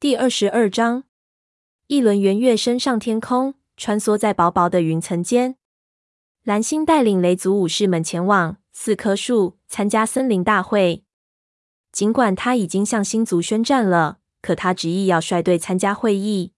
[0.00, 1.04] 第二十二章，
[1.88, 5.56] 一轮圆月升上天空，穿梭在薄薄的云层间。
[6.42, 11.04] 蓝星带领雷族武士们前往四棵树参加森林大会。
[11.92, 16.54] 尽管他已经向星族宣战了，可他执意要率队参加会议。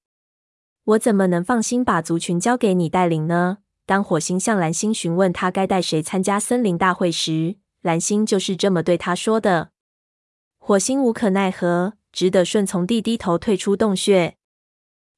[0.85, 3.59] 我怎么能放心把族群交给你带领呢？
[3.85, 9.73] 当火星向蓝星询问他该带谁参加森林大会时，蓝星就是这么对他说的。
[10.59, 11.95] 火星无可奈何。
[12.13, 14.37] 只得顺从地低头退出洞穴。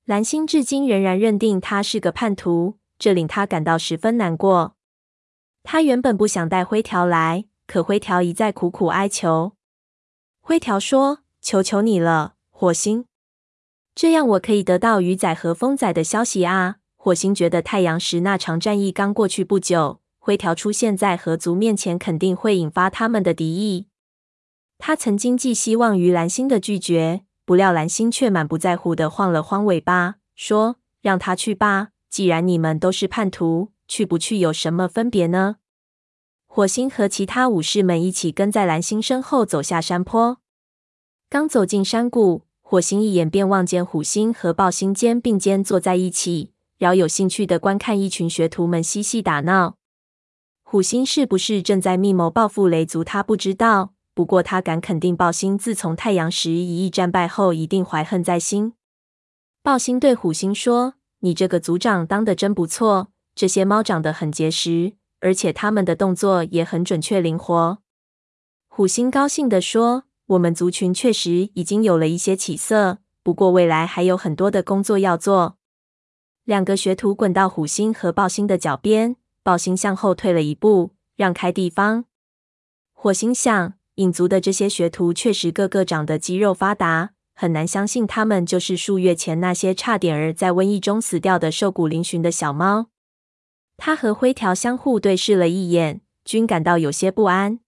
[0.04, 4.76] 蓝星至今仍然认定他是个叛徒，这令他感到十分难过。
[5.62, 9.52] 他原本不想带灰条来，可灰条一再苦苦哀求。
[10.40, 13.06] 灰条说：“求求你了，火星，
[13.94, 23.88] 这样我可以得到鱼仔和风仔的消息啊。”火星觉得太阳石那场战役刚过去不久，灰条出现在河族面前，肯定会引发他们的敌意。
[24.78, 35.56] 他曾经寄希望于蓝星的拒绝，不料蓝星却满不在乎地晃了晃尾巴，说：“让他去吧，既然你们都是叛徒，去不去有什么分别呢？”
[36.46, 40.38] 火星和其他武士们一起跟在蓝星身后走下山坡。
[41.28, 49.76] 刚走进山谷，火星一眼便望见虎星和豹星肩并肩坐在一起，饶有兴趣地观看一群学徒们嬉戏打闹。
[50.62, 53.02] 虎星是不是正在密谋报复雷族？
[53.02, 53.94] 他不知道。
[54.14, 58.74] 不过，他敢肯定，豹星自从太阳石一役战败后，一定怀恨在心。
[59.60, 67.78] 豹星对虎星说：“你这个族长当得真不错，这些猫长得很结实，而且它们的动作也很准确灵活。”
[68.68, 75.56] 虎星高兴地说：“我们族群确实已经有了一些起色，不过未来还有很多的工作要做。”
[76.44, 82.04] 两个学徒滚到虎星和豹星的脚边，豹星向后退了一步，让开地方。
[82.92, 83.74] 火星想。
[83.96, 92.88] 影族的这些学徒确实个个长得肌肉发达，很难相信他们就是数月前那些差点儿在瘟疫中死掉的瘦骨嶙峋的小猫。
[93.76, 97.60] 他和灰条相互对视了一眼，均感到有些不安。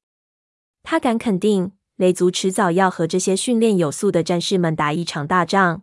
[0.82, 5.82] 他敢肯定，雷族迟早要和这些训练有素的战士们打一场大仗。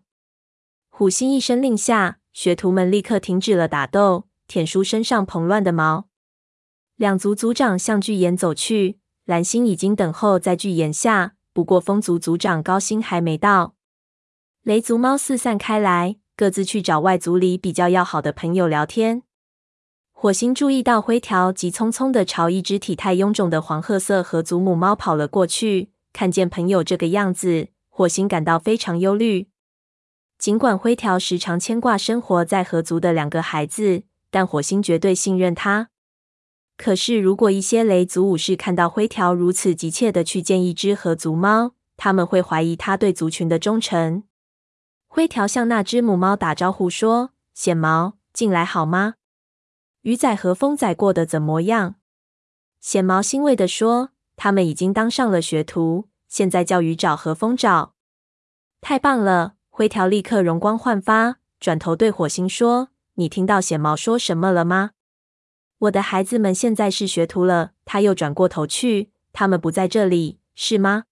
[0.90, 6.10] 虎星一声令下，学徒们立刻停止了打斗，舔梳身上蓬乱的毛。
[6.98, 9.00] 两族族长向巨岩走去。
[9.26, 13.76] 蓝星已经等候在巨岩下，不过风族族长高星还没到。
[14.64, 19.24] 雷族猫四散开来，各自去找外族里比较要好的朋友聊天。
[20.12, 29.48] 火星注意到灰条急匆匆地朝一只体态臃肿的黄褐色河族母猫跑了过去，看见朋友这个样子，火星感到非常忧虑。
[30.38, 35.90] 尽管灰条时常牵挂生活在河族的两个孩子，但火星绝对信任他。
[36.76, 44.24] 可是，如果一些雷族武士看到灰条如此急切的去见一只河族猫，他们会怀疑他对族群的忠诚。
[45.08, 49.16] 灰条向那只母猫打招呼说：“显毛，进来好吗？
[50.02, 51.96] 鱼仔和风仔过得怎么样？”
[52.82, 57.94] 显毛欣慰地说：“他们已经当上了学徒，现在叫鱼爪和风爪。”
[58.82, 59.54] 太棒了！
[59.70, 64.92] 灰条立刻容光焕发，转头对火星说：“你听到显毛说什么了吗？”
[65.84, 67.72] 我的孩子们现在是学徒了。
[67.84, 71.06] 他又转过头去，他们不在这里，是吗？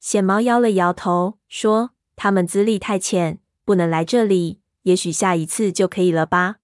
[0.00, 4.60] 显毛摇了摇头，说：“他们资历太浅，不能来这里。
[4.82, 6.56] 也许下一次就可以了吧。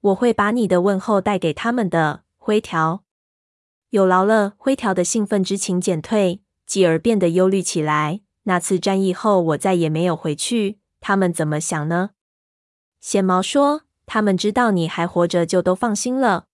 [0.00, 3.04] 我会把你的问候带给他们的。”灰条
[3.90, 4.54] 有劳了。
[4.56, 8.22] 灰条的兴奋之情减退，继而变得忧虑起来。
[8.44, 10.78] 那次战役后，我再也没有回去。
[11.00, 12.10] 他们怎么想呢？
[12.98, 13.82] 显毛说。
[14.12, 16.46] 他们知道你还活着，就都放心了。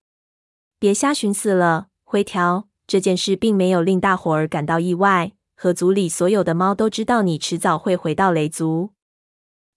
[0.78, 2.68] 别瞎寻思了，灰条。
[2.86, 5.32] 这件事并没有令大伙儿感到意外。
[5.56, 8.90] 河族里所有的猫都知道你迟早会回到雷族。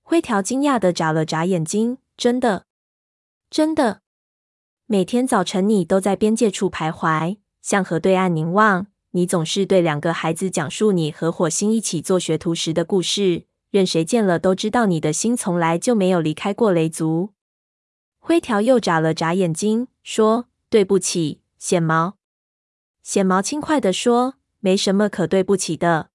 [0.03, 2.65] 灰条惊讶地眨了眨眼睛：“真的？
[3.49, 4.01] 真的？
[4.85, 8.87] 每天早晨你都在边界处徘徊，向河对岸凝望。
[9.11, 13.45] 你总是对两个孩子讲述你和火星一起做学徒时的故事。
[13.71, 17.29] 任谁见了都知道你的心从来就没有离开过雷族。”
[18.29, 22.15] 灰条又眨了眨眼睛，说：“对不起，显毛。”
[23.01, 26.11] 显毛轻快地说：“没什么可对不起的。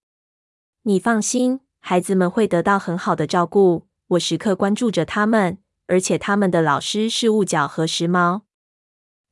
[0.82, 3.88] 你放心，孩子们会得到很好的照顾。
[4.10, 5.58] 我时刻关注着他们，
[5.88, 8.42] 而且他们的老师是雾角和时髦。”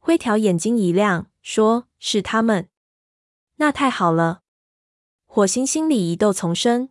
[0.02, 2.68] 灰条眼睛一亮，说：“是他们？
[3.58, 4.40] 那太好了。”
[5.26, 6.88] 火星心里疑窦丛生。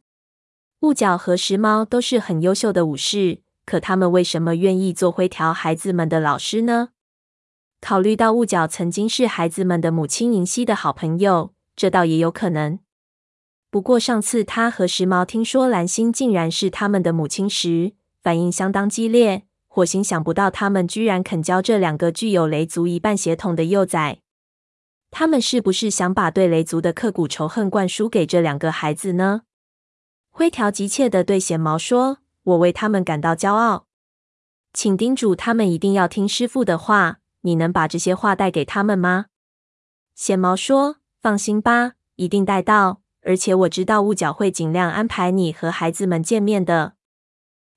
[0.79, 3.41] 雾角和时髦都是很优秀的武士。
[3.65, 6.89] 可他们为什么愿意做灰条孩子们的老师呢？
[7.79, 12.79] 考虑到雾角曾经是孩子们的母亲银溪的好朋友，这倒也有可能。
[13.69, 19.43] 不过上次他和时髦听说蓝星竟然是他们的母亲时，反应相当激烈。
[19.67, 24.19] 火星想不到他们居然肯教这两个具有雷族一半血统的幼崽。
[25.09, 29.43] 他们是不是想把对雷族的刻骨仇恨灌输给这两个孩子呢？
[30.29, 33.85] 灰条急切地对显毛说：“我为他们感到骄傲，
[34.73, 37.19] 请叮嘱他们一定要听师傅的话。
[37.43, 39.25] 你能把这些话带给他们吗？”
[40.13, 46.93] 显毛说：“放心吧，一定带到。”而且我知道雾角会尽量安排你和孩子们见面的。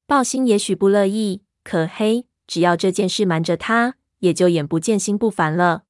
[0.06, 5.84] 豹星也许不乐意，可黑，只要这件事瞒着他，也就眼不见心不烦了。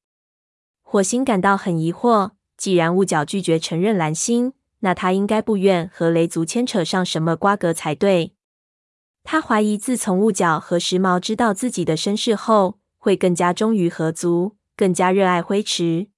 [0.82, 8.34] 火星感到很疑惑，既然雾角拒绝承认蓝星，那他应该不愿和雷族牵扯上什么瓜葛才对。
[9.24, 16.08] 他怀疑，自从雾角和时髦知道自己的身世后，会更加忠于河族，更加热爱灰池。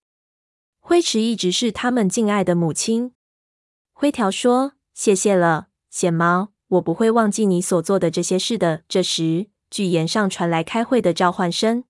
[0.81, 3.13] 灰池一直是他们敬爱的母亲。
[3.93, 11.85] 灰条说：“谢谢了，显毛，我不会忘记你所做的这些事的。”这时，巨岩上传来开会的召唤声。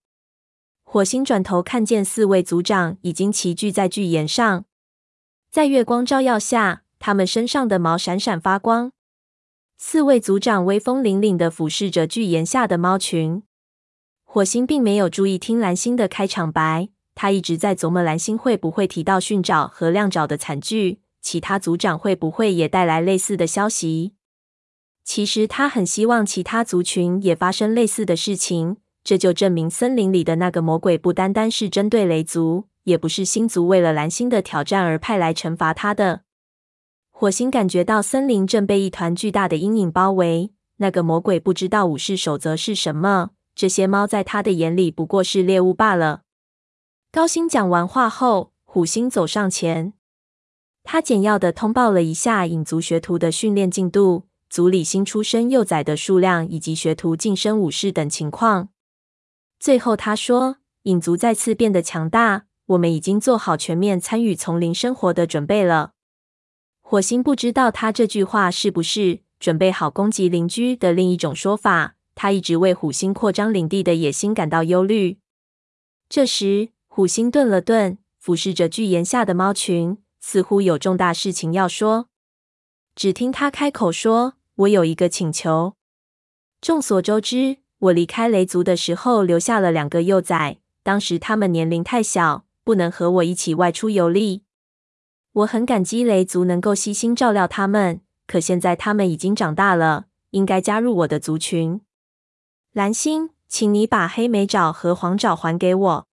[0.85, 4.65] 火星转头看见四位族长已经齐聚在巨岩上，
[5.51, 8.93] 在月光照耀下，他们身上的毛闪闪发光。
[9.79, 13.43] 四位族长威风凛凛地俯视着巨岩下的猫群。
[14.25, 21.01] 火星并没有注意听蓝星的开场白，他一直在琢磨蓝星会不会提到驯沼和亮爪的惨剧。
[21.21, 24.15] 其他族长会不会也带来类似的消息？
[25.05, 36.23] 其实他很希望其他族群也发生类似的事情，这就证明森林里的那个魔鬼不单单是针对雷族，也不是星族为了蓝星的挑战而派来惩罚他的。
[37.19, 46.25] 火星感觉到森林正被一团巨大的阴影包围，那个魔鬼不知道武士守则是什么，这些猫在他的眼里不过是猎物罢了。
[47.11, 49.95] 高星讲完话后，虎星走上前。
[50.85, 58.69] 他简要的通报了一下影族学徒的训练进度、族里新出生幼崽的数量以及学徒晋升武士等情况。
[59.59, 65.93] 最后他说：“影族再次变得强大，我们已经做好全面参与丛林生活的准备了。”
[66.89, 71.97] 火星不知道他这句话是不是准备好攻击邻居的另一种说法。
[72.15, 75.19] 他一直为虎星扩张领地的野心感到忧虑。
[76.09, 79.99] 这时，虎星顿了顿，俯视着巨岩下的猫群。
[80.21, 82.09] 似乎有重大事情要说，
[82.95, 85.75] 只听他开口说：“我有一个请求。
[86.61, 94.45] 众所周知，我离开雷族的时候留下了两个幼崽，当时他们年龄太小，不能和我一起外出游历。
[95.37, 101.83] 我很感激雷族能够悉心照料他们，可现在他们已经长大了，应该加入我的族群。
[102.73, 106.07] 蓝星，请你把黑莓爪和黄爪还给我。”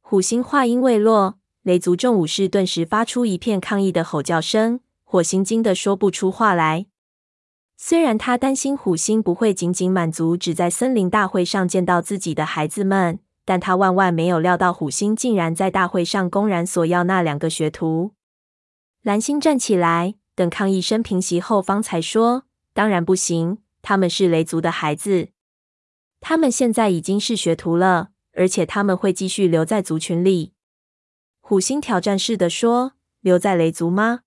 [0.00, 1.34] 虎星话音未落。
[1.62, 6.86] 雷族众武士顿时发出一片抗议的吼叫声，火星惊得说不出话来。
[7.76, 18.12] 虽然他担心虎星不会仅仅满足只在森林大会上见到自己的孩子们，但他万万没有料到虎星竟然在大会上公然索要那两个学徒。
[19.02, 25.28] 蓝星站起来，等抗议声平息后，方才说：“当然不行，他们是雷族的孩子，
[26.20, 30.52] 他们现在已经是学徒了，而且他们会继续留在族群里。”
[31.40, 32.92] 虎星挑战似的说
[33.22, 34.20] ：“留在雷族吗？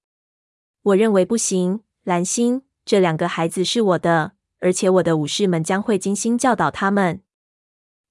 [0.84, 1.82] 我认为不行。
[2.04, 7.22] 蓝星，这两个孩子是我的，而且我的武士们将会精心教导他们。”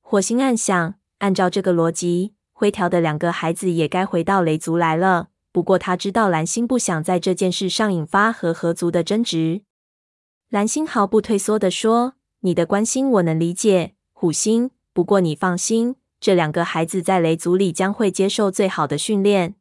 [0.00, 5.29] 火星暗想：按照这个逻辑，灰条的两个孩子也该回到雷族来了。
[5.52, 9.62] 不过他知道蓝星不想在这件事上引发和合族的争执。
[10.48, 14.70] 蓝星毫不退缩地说：“你的关心我能理解，虎星。
[14.92, 19.54] 不过你放心。”这两个孩子在雷族里将会接受最好的训练。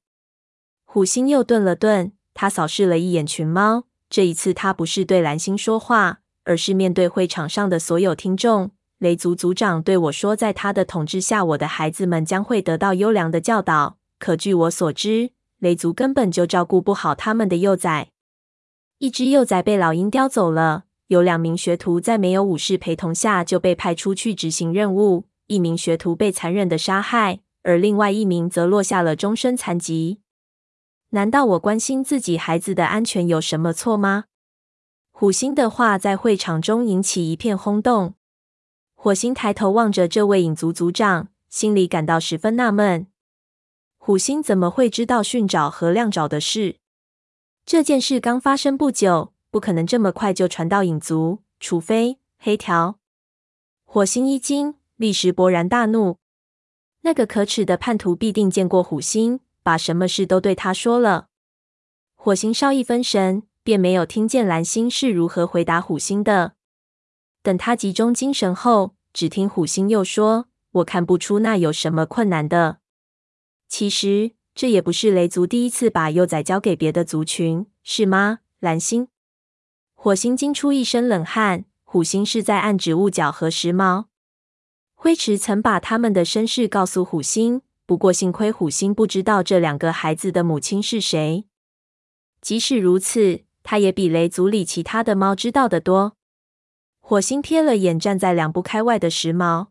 [0.83, 3.85] 虎星又顿了顿，他扫视了一眼群猫。
[4.09, 8.71] 这一次，他不是对蓝星说话，而是面对会场上的所有听众。
[8.97, 13.97] 雷族族长对我说，在他的统治下，我的孩子们将会得到优良的教导。
[14.17, 18.09] 可据我所知，雷族根本就照顾不好他们的幼崽。
[18.97, 25.25] 一只幼崽被老鹰叼走了，有两名学徒在没有武士陪同下就被派出去执行任务。
[25.47, 30.21] 一名学徒被残忍的杀害，而另外一名则落下了终身残疾。
[31.09, 34.25] 难道我关心自己孩子的安全有什么错吗？
[35.11, 38.13] 虎星的话在会场中引起一片轰动。
[38.93, 43.07] 火星抬头望着这位影族族长，心里感到十分纳闷：
[43.99, 46.77] 虎星怎么会知道训爪和亮爪的事？
[47.63, 52.97] 这件事刚发生不久，不可能这么快就传到影族，除非黑条。
[53.85, 54.75] 火星一惊。
[54.99, 56.17] 立时勃然大怒，
[57.03, 61.27] 那个可耻的叛徒必定见过虎星，把什么事都对他说了。
[62.15, 66.55] 火星稍一分神，便没有听见蓝星是如何回答虎星的。
[67.41, 70.47] 等他集中精神后，只听虎星又说
[70.83, 72.78] ：“我看不出那有什么困难的。
[73.69, 79.07] 其实这也不是雷族第一次把幼崽交给别的族群，是吗？”蓝星、
[79.93, 81.63] 火星惊出一身冷汗。
[81.91, 84.05] 虎星是在暗指雾角和时髦。
[84.93, 91.45] 灰池曾把他们的身世告诉虎星，不过幸亏虎星不知道这两个孩子的母亲是谁。
[92.41, 96.15] 即使如此，他也比雷族里其他的猫知道的多。
[96.99, 99.69] 火星瞥了眼站在两步开外的时髦，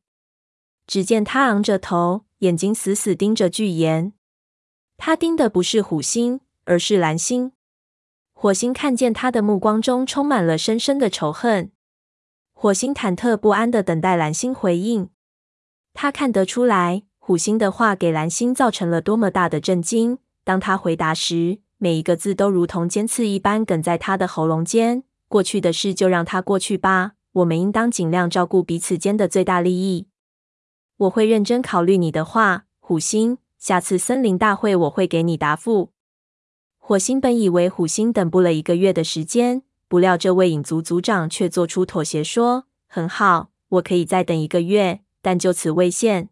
[0.88, 4.12] 只见他昂着头，眼睛死死盯着巨岩。
[4.96, 7.52] 他盯的不是虎星，而是蓝星。
[8.32, 11.72] 火星看见他的目光中充满了深深的仇恨。
[12.52, 15.10] 火星忐忑不安地等待蓝星回应。
[15.94, 20.18] 他看得出来，虎星的话给蓝星造成了多么大的震惊。
[20.44, 25.04] 当他回答时，每一个字都如同尖刺一般哽在他的喉咙间。
[25.28, 27.12] 过去的事就让它过去吧。
[27.32, 30.08] 我们应当尽量照顾彼此间的最大利益。
[30.98, 33.38] 我会认真考虑你的话，虎星。
[33.56, 35.90] 下次森林大会我会给你答复。
[36.76, 39.62] 火星本以为虎星等不了一个月的时间。
[39.88, 46.28] 不料，这位影族族长却做出妥协，说：“很好，我可以再等一个月，但就此未限。